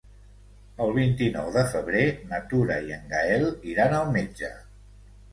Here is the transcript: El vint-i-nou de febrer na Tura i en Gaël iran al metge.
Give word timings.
El 0.85 0.93
vint-i-nou 0.93 1.49
de 1.57 1.65
febrer 1.73 2.05
na 2.31 2.39
Tura 2.53 2.77
i 2.87 2.93
en 2.95 3.03
Gaël 3.11 3.45
iran 3.75 3.93
al 3.99 4.09
metge. 4.15 4.51